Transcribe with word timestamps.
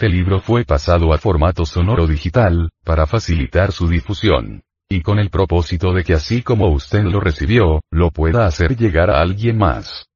Este 0.00 0.08
libro 0.08 0.38
fue 0.38 0.64
pasado 0.64 1.12
a 1.12 1.18
formato 1.18 1.66
sonoro 1.66 2.06
digital, 2.06 2.70
para 2.84 3.04
facilitar 3.04 3.72
su 3.72 3.88
difusión. 3.88 4.62
Y 4.88 5.02
con 5.02 5.18
el 5.18 5.28
propósito 5.28 5.92
de 5.92 6.04
que 6.04 6.14
así 6.14 6.40
como 6.40 6.68
usted 6.68 7.02
lo 7.02 7.18
recibió, 7.18 7.80
lo 7.90 8.12
pueda 8.12 8.46
hacer 8.46 8.76
llegar 8.76 9.10
a 9.10 9.20
alguien 9.20 9.58
más. 9.58 10.06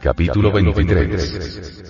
Capítulo 0.00 0.50
23 0.50 1.82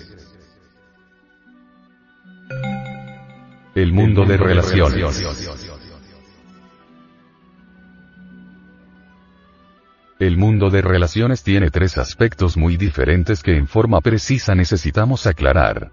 El 3.73 3.93
mundo 3.93 4.25
de 4.25 4.35
relaciones. 4.35 5.72
El 10.19 10.37
mundo 10.37 10.69
de 10.69 10.81
relaciones 10.81 11.43
tiene 11.43 11.69
tres 11.69 11.97
aspectos 11.97 12.55
muy 12.55 12.77
diferentes 12.77 13.41
que 13.41 13.57
en 13.57 13.67
forma 13.67 13.99
precisa 13.99 14.53
necesitamos 14.53 15.25
aclarar. 15.25 15.91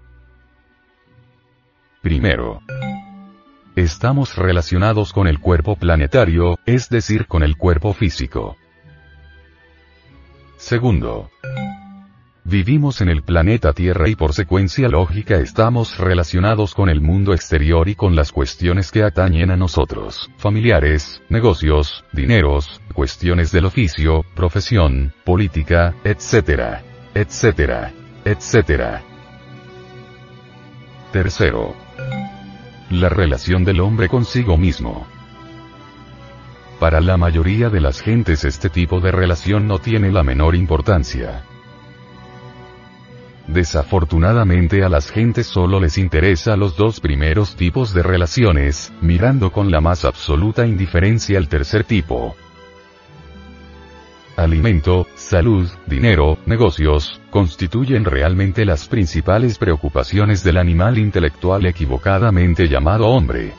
Primero, 2.01 2.61
estamos 3.75 4.35
relacionados 4.35 5.11
con 5.11 5.27
el 5.27 5.39
cuerpo 5.39 5.75
planetario, 5.75 6.59
es 6.65 6.89
decir, 6.89 7.27
con 7.27 7.43
el 7.43 7.57
cuerpo 7.57 7.93
físico. 7.93 8.55
Segundo, 10.57 11.29
Vivimos 12.43 13.01
en 13.01 13.09
el 13.09 13.21
planeta 13.21 13.71
Tierra 13.71 14.09
y 14.09 14.15
por 14.15 14.33
secuencia 14.33 14.89
lógica 14.89 15.35
estamos 15.35 15.99
relacionados 15.99 16.73
con 16.73 16.89
el 16.89 16.99
mundo 16.99 17.33
exterior 17.33 17.87
y 17.87 17.93
con 17.93 18.15
las 18.15 18.31
cuestiones 18.31 18.91
que 18.91 19.03
atañen 19.03 19.51
a 19.51 19.57
nosotros, 19.57 20.27
familiares, 20.37 21.21
negocios, 21.29 22.03
dineros, 22.11 22.80
cuestiones 22.91 23.51
del 23.51 23.65
oficio, 23.65 24.23
profesión, 24.35 25.13
política, 25.23 25.93
etc. 26.03 26.79
etc. 27.13 27.91
etc. 28.25 29.01
Tercero. 31.11 31.75
La 32.89 33.09
relación 33.09 33.63
del 33.63 33.79
hombre 33.79 34.09
consigo 34.09 34.57
mismo. 34.57 35.07
Para 36.79 36.99
la 36.99 37.15
mayoría 37.15 37.69
de 37.69 37.79
las 37.79 38.01
gentes 38.01 38.43
este 38.43 38.69
tipo 38.69 38.99
de 38.99 39.11
relación 39.11 39.67
no 39.67 39.79
tiene 39.79 40.11
la 40.11 40.23
menor 40.23 40.55
importancia. 40.55 41.43
Desafortunadamente 43.47 44.83
a 44.83 44.89
las 44.89 45.11
gentes 45.11 45.47
solo 45.47 45.79
les 45.79 45.97
interesa 45.97 46.55
los 46.55 46.77
dos 46.77 46.99
primeros 46.99 47.55
tipos 47.55 47.93
de 47.93 48.01
relaciones, 48.01 48.93
mirando 49.01 49.51
con 49.51 49.69
la 49.71 49.81
más 49.81 50.05
absoluta 50.05 50.65
indiferencia 50.65 51.37
el 51.37 51.49
tercer 51.49 51.83
tipo. 51.83 52.35
Alimento, 54.37 55.07
salud, 55.15 55.69
dinero, 55.85 56.37
negocios, 56.45 57.21
constituyen 57.29 58.05
realmente 58.05 58.65
las 58.65 58.87
principales 58.87 59.57
preocupaciones 59.57 60.43
del 60.43 60.57
animal 60.57 60.97
intelectual 60.97 61.65
equivocadamente 61.65 62.67
llamado 62.67 63.07
hombre. 63.07 63.53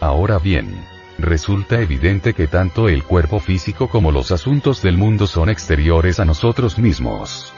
Ahora 0.00 0.38
bien, 0.38 0.84
resulta 1.18 1.80
evidente 1.80 2.34
que 2.34 2.48
tanto 2.48 2.88
el 2.88 3.04
cuerpo 3.04 3.38
físico 3.38 3.88
como 3.88 4.10
los 4.10 4.32
asuntos 4.32 4.82
del 4.82 4.98
mundo 4.98 5.26
son 5.26 5.48
exteriores 5.48 6.18
a 6.18 6.24
nosotros 6.24 6.78
mismos. 6.78 7.54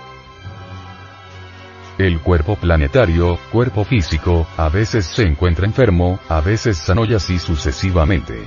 El 1.98 2.20
cuerpo 2.20 2.56
planetario, 2.56 3.38
cuerpo 3.50 3.84
físico, 3.84 4.46
a 4.58 4.68
veces 4.68 5.06
se 5.06 5.22
encuentra 5.22 5.66
enfermo, 5.66 6.20
a 6.28 6.42
veces 6.42 6.76
sano 6.76 7.06
y 7.06 7.14
así 7.14 7.38
sucesivamente. 7.38 8.46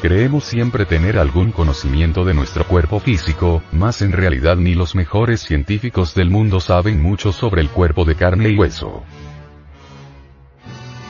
Creemos 0.00 0.44
siempre 0.44 0.86
tener 0.86 1.18
algún 1.18 1.52
conocimiento 1.52 2.24
de 2.24 2.32
nuestro 2.32 2.64
cuerpo 2.66 3.00
físico, 3.00 3.62
mas 3.70 4.00
en 4.00 4.12
realidad 4.12 4.56
ni 4.56 4.74
los 4.74 4.94
mejores 4.94 5.42
científicos 5.42 6.14
del 6.14 6.30
mundo 6.30 6.58
saben 6.60 7.02
mucho 7.02 7.32
sobre 7.32 7.60
el 7.60 7.68
cuerpo 7.68 8.06
de 8.06 8.14
carne 8.14 8.48
y 8.48 8.56
hueso. 8.56 9.04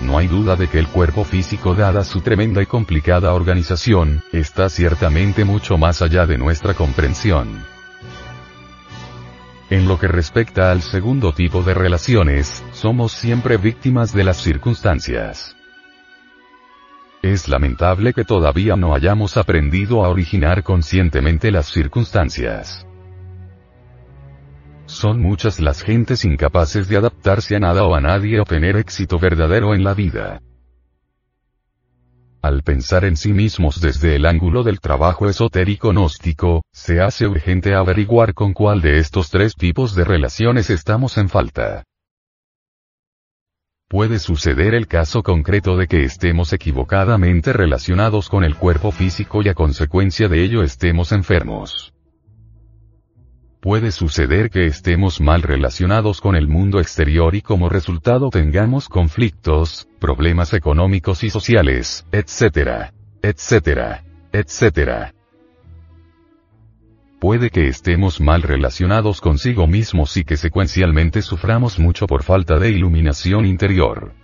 No 0.02 0.18
hay 0.18 0.26
duda 0.26 0.56
de 0.56 0.66
que 0.66 0.80
el 0.80 0.88
cuerpo 0.88 1.22
físico, 1.22 1.74
dada 1.74 2.02
su 2.02 2.20
tremenda 2.20 2.62
y 2.62 2.66
complicada 2.66 3.32
organización, 3.32 4.24
está 4.32 4.68
ciertamente 4.68 5.44
mucho 5.44 5.78
más 5.78 6.02
allá 6.02 6.26
de 6.26 6.36
nuestra 6.36 6.74
comprensión. 6.74 7.64
En 9.68 9.86
lo 9.86 10.00
que 10.00 10.08
respecta 10.08 10.72
al 10.72 10.82
segundo 10.82 11.32
tipo 11.32 11.62
de 11.62 11.74
relaciones, 11.74 12.64
somos 12.72 13.12
siempre 13.12 13.56
víctimas 13.56 14.12
de 14.12 14.24
las 14.24 14.38
circunstancias. 14.38 15.54
Es 17.22 17.48
lamentable 17.48 18.14
que 18.14 18.24
todavía 18.24 18.76
no 18.76 18.94
hayamos 18.94 19.36
aprendido 19.36 20.04
a 20.04 20.08
originar 20.08 20.62
conscientemente 20.62 21.50
las 21.50 21.66
circunstancias. 21.66 22.86
Son 24.86 25.20
muchas 25.20 25.60
las 25.60 25.82
gentes 25.82 26.24
incapaces 26.24 26.88
de 26.88 26.96
adaptarse 26.96 27.56
a 27.56 27.60
nada 27.60 27.84
o 27.84 27.94
a 27.94 28.00
nadie 28.00 28.40
o 28.40 28.44
tener 28.44 28.76
éxito 28.76 29.18
verdadero 29.18 29.74
en 29.74 29.84
la 29.84 29.92
vida. 29.92 30.40
Al 32.42 32.62
pensar 32.62 33.04
en 33.04 33.18
sí 33.18 33.34
mismos 33.34 33.82
desde 33.82 34.16
el 34.16 34.24
ángulo 34.24 34.62
del 34.62 34.80
trabajo 34.80 35.28
esotérico 35.28 35.90
gnóstico, 35.90 36.62
se 36.72 37.02
hace 37.02 37.26
urgente 37.26 37.74
averiguar 37.74 38.32
con 38.32 38.54
cuál 38.54 38.80
de 38.80 38.96
estos 38.96 39.28
tres 39.28 39.54
tipos 39.54 39.94
de 39.94 40.04
relaciones 40.04 40.70
estamos 40.70 41.18
en 41.18 41.28
falta. 41.28 41.84
Puede 43.90 44.20
suceder 44.20 44.76
el 44.76 44.86
caso 44.86 45.24
concreto 45.24 45.76
de 45.76 45.88
que 45.88 46.04
estemos 46.04 46.52
equivocadamente 46.52 47.52
relacionados 47.52 48.28
con 48.28 48.44
el 48.44 48.54
cuerpo 48.54 48.92
físico 48.92 49.42
y 49.42 49.48
a 49.48 49.54
consecuencia 49.54 50.28
de 50.28 50.44
ello 50.44 50.62
estemos 50.62 51.10
enfermos. 51.10 51.92
Puede 53.58 53.90
suceder 53.90 54.48
que 54.48 54.66
estemos 54.66 55.20
mal 55.20 55.42
relacionados 55.42 56.20
con 56.20 56.36
el 56.36 56.46
mundo 56.46 56.78
exterior 56.78 57.34
y 57.34 57.42
como 57.42 57.68
resultado 57.68 58.30
tengamos 58.30 58.88
conflictos, 58.88 59.88
problemas 59.98 60.54
económicos 60.54 61.24
y 61.24 61.30
sociales, 61.30 62.06
etc. 62.12 62.92
etc. 63.22 64.04
etc. 64.32 65.19
Puede 67.20 67.50
que 67.50 67.68
estemos 67.68 68.18
mal 68.18 68.40
relacionados 68.40 69.20
consigo 69.20 69.66
mismos 69.66 70.16
y 70.16 70.24
que 70.24 70.38
secuencialmente 70.38 71.20
suframos 71.20 71.78
mucho 71.78 72.06
por 72.06 72.22
falta 72.22 72.58
de 72.58 72.70
iluminación 72.70 73.44
interior. 73.44 74.14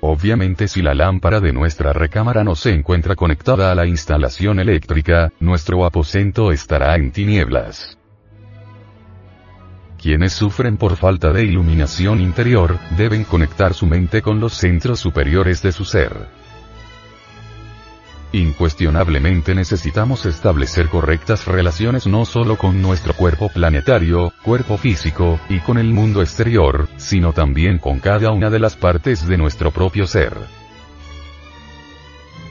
Obviamente 0.00 0.66
si 0.66 0.80
la 0.80 0.94
lámpara 0.94 1.40
de 1.40 1.52
nuestra 1.52 1.92
recámara 1.92 2.42
no 2.42 2.54
se 2.54 2.70
encuentra 2.70 3.16
conectada 3.16 3.70
a 3.70 3.74
la 3.74 3.86
instalación 3.86 4.58
eléctrica, 4.60 5.30
nuestro 5.40 5.84
aposento 5.84 6.52
estará 6.52 6.96
en 6.96 7.12
tinieblas. 7.12 7.98
Quienes 10.00 10.32
sufren 10.32 10.78
por 10.78 10.96
falta 10.96 11.34
de 11.34 11.44
iluminación 11.44 12.22
interior, 12.22 12.78
deben 12.96 13.24
conectar 13.24 13.74
su 13.74 13.84
mente 13.84 14.22
con 14.22 14.40
los 14.40 14.54
centros 14.54 15.00
superiores 15.00 15.60
de 15.60 15.72
su 15.72 15.84
ser. 15.84 16.43
Incuestionablemente 18.34 19.54
necesitamos 19.54 20.26
establecer 20.26 20.88
correctas 20.88 21.46
relaciones 21.46 22.08
no 22.08 22.24
solo 22.24 22.58
con 22.58 22.82
nuestro 22.82 23.14
cuerpo 23.14 23.48
planetario, 23.48 24.32
cuerpo 24.42 24.76
físico, 24.76 25.38
y 25.48 25.60
con 25.60 25.78
el 25.78 25.92
mundo 25.92 26.20
exterior, 26.20 26.88
sino 26.96 27.32
también 27.32 27.78
con 27.78 28.00
cada 28.00 28.32
una 28.32 28.50
de 28.50 28.58
las 28.58 28.74
partes 28.74 29.24
de 29.28 29.38
nuestro 29.38 29.70
propio 29.70 30.08
ser. 30.08 30.36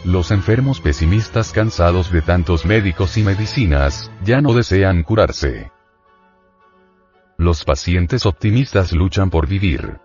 Los 0.05 0.31
enfermos 0.31 0.79
pesimistas 0.79 1.51
cansados 1.51 2.13
de 2.13 2.21
tantos 2.21 2.65
médicos 2.65 3.17
y 3.17 3.23
medicinas, 3.23 4.09
ya 4.23 4.39
no 4.39 4.53
desean 4.53 5.03
curarse. 5.03 5.69
Los 7.37 7.65
pacientes 7.65 8.25
optimistas 8.25 8.93
luchan 8.93 9.29
por 9.29 9.47
vivir. 9.47 9.99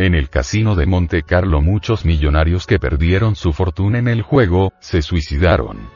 En 0.00 0.14
el 0.14 0.30
casino 0.30 0.76
de 0.76 0.86
Monte 0.86 1.24
Carlo 1.24 1.60
muchos 1.60 2.06
millonarios 2.06 2.66
que 2.66 2.78
perdieron 2.78 3.36
su 3.36 3.52
fortuna 3.52 3.98
en 3.98 4.08
el 4.08 4.22
juego, 4.22 4.72
se 4.80 5.02
suicidaron. 5.02 5.90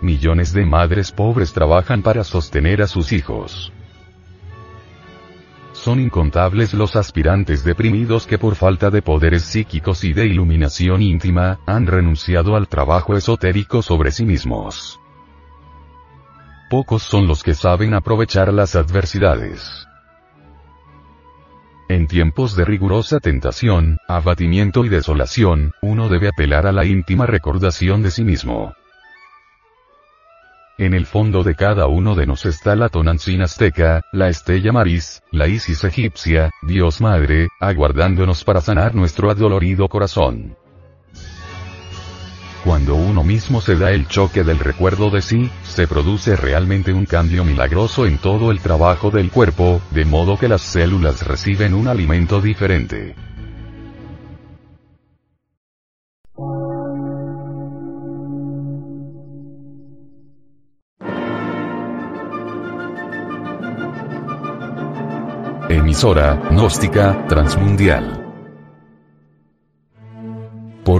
Millones 0.00 0.52
de 0.52 0.66
madres 0.66 1.12
pobres 1.12 1.52
trabajan 1.52 2.02
para 2.02 2.24
sostener 2.24 2.82
a 2.82 2.88
sus 2.88 3.12
hijos. 3.12 3.72
Son 5.72 6.00
incontables 6.00 6.74
los 6.74 6.96
aspirantes 6.96 7.62
deprimidos 7.62 8.26
que 8.26 8.38
por 8.38 8.56
falta 8.56 8.90
de 8.90 9.02
poderes 9.02 9.44
psíquicos 9.44 10.02
y 10.02 10.12
de 10.12 10.26
iluminación 10.26 11.00
íntima, 11.00 11.60
han 11.64 11.86
renunciado 11.86 12.56
al 12.56 12.66
trabajo 12.66 13.16
esotérico 13.16 13.82
sobre 13.82 14.10
sí 14.10 14.24
mismos. 14.24 14.98
Pocos 16.68 17.04
son 17.04 17.28
los 17.28 17.44
que 17.44 17.54
saben 17.54 17.94
aprovechar 17.94 18.52
las 18.52 18.74
adversidades. 18.74 19.86
Tiempos 22.12 22.54
de 22.56 22.66
rigurosa 22.66 23.20
tentación, 23.20 23.96
abatimiento 24.06 24.84
y 24.84 24.90
desolación, 24.90 25.72
uno 25.80 26.10
debe 26.10 26.28
apelar 26.28 26.66
a 26.66 26.72
la 26.72 26.84
íntima 26.84 27.24
recordación 27.24 28.02
de 28.02 28.10
sí 28.10 28.22
mismo. 28.22 28.74
En 30.76 30.92
el 30.92 31.06
fondo 31.06 31.42
de 31.42 31.54
cada 31.54 31.86
uno 31.86 32.14
de 32.14 32.26
nos 32.26 32.44
está 32.44 32.76
la 32.76 32.90
Tonantzin 32.90 33.40
azteca, 33.40 34.02
la 34.12 34.28
Estella 34.28 34.72
Maris, 34.72 35.22
la 35.30 35.48
Isis 35.48 35.84
egipcia, 35.84 36.50
Dios 36.60 37.00
Madre, 37.00 37.48
aguardándonos 37.58 38.44
para 38.44 38.60
sanar 38.60 38.94
nuestro 38.94 39.30
adolorido 39.30 39.88
corazón. 39.88 40.58
Cuando 42.64 42.94
uno 42.94 43.24
mismo 43.24 43.60
se 43.60 43.74
da 43.74 43.90
el 43.90 44.06
choque 44.06 44.44
del 44.44 44.60
recuerdo 44.60 45.10
de 45.10 45.20
sí, 45.20 45.50
se 45.64 45.88
produce 45.88 46.36
realmente 46.36 46.92
un 46.92 47.06
cambio 47.06 47.44
milagroso 47.44 48.06
en 48.06 48.18
todo 48.18 48.52
el 48.52 48.60
trabajo 48.60 49.10
del 49.10 49.32
cuerpo, 49.32 49.80
de 49.90 50.04
modo 50.04 50.38
que 50.38 50.46
las 50.46 50.62
células 50.62 51.26
reciben 51.26 51.74
un 51.74 51.88
alimento 51.88 52.40
diferente. 52.40 53.16
Emisora, 65.68 66.40
gnóstica, 66.50 67.26
transmundial. 67.26 68.21